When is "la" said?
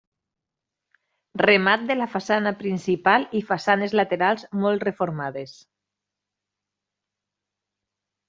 1.97-2.07